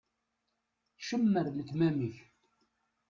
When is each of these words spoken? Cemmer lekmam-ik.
Cemmer 1.07 1.47
lekmam-ik. 1.51 2.17